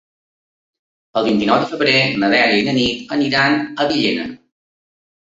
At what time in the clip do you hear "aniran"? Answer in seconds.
3.17-3.59